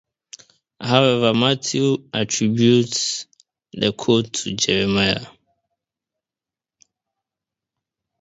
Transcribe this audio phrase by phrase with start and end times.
[0.79, 3.27] However, Matthew attributes
[3.71, 5.27] the quote to Jeremiah.